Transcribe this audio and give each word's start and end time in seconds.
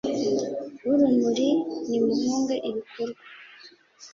b'urumuri, 0.85 1.47
nimuhunge 1.87 2.55
ibikorwa 2.69 3.21